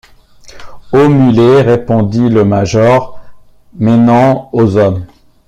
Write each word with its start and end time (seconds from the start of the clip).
Aux 0.93 1.09
mulets, 1.09 1.61
répondit 1.61 2.27
le 2.29 2.43
major, 2.43 3.19
mais 3.75 3.97
non 3.97 4.49
aux 4.51 4.75
hommes. 4.75 5.05